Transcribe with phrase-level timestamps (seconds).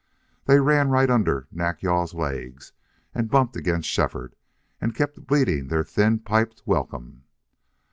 [0.45, 2.73] They ran right under Nack yal's legs
[3.13, 4.35] and bumped against Shefford,
[4.81, 7.25] and kept bleating their thin piped welcome.